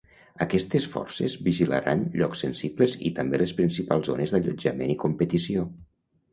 Aquestes 0.43 0.87
forces 0.93 1.35
vigilaran 1.47 2.01
llocs 2.21 2.41
sensibles 2.45 2.97
i 3.11 3.13
també 3.21 3.43
les 3.45 3.55
principals 3.61 4.11
zones 4.13 4.37
d’allotjament 4.39 4.99
i 4.99 5.01
competició. 5.07 5.71